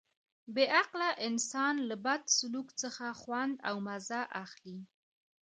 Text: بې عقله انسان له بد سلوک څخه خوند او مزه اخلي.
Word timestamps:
بې 0.53 0.65
عقله 0.77 1.09
انسان 1.27 1.75
له 1.89 1.95
بد 2.05 2.21
سلوک 2.37 2.67
څخه 2.81 3.05
خوند 3.21 3.53
او 3.69 3.75
مزه 3.87 4.21
اخلي. 4.43 4.79